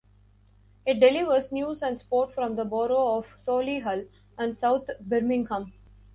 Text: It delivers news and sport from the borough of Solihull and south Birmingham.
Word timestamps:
It 0.83 0.99
delivers 0.99 1.51
news 1.51 1.83
and 1.83 1.99
sport 1.99 2.33
from 2.33 2.55
the 2.55 2.65
borough 2.65 3.17
of 3.19 3.27
Solihull 3.45 4.07
and 4.39 4.57
south 4.57 4.89
Birmingham. 4.99 5.73